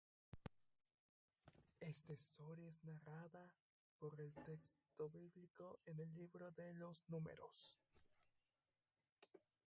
Esta 1.79 2.13
historia 2.13 2.67
es 2.67 2.83
narrada 2.83 3.53
por 3.99 4.19
el 4.19 4.33
texto 4.33 5.11
bíblico 5.11 5.79
en 5.85 5.99
el 5.99 6.11
"Libro 6.15 6.49
de 6.49 6.73
los 6.73 7.03
Números". 7.07 7.71